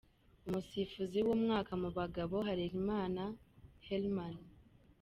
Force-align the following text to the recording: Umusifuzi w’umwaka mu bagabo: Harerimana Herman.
Umusifuzi 0.47 1.17
w’umwaka 1.25 1.71
mu 1.81 1.89
bagabo: 1.97 2.35
Harerimana 2.47 3.23
Herman. 3.85 4.35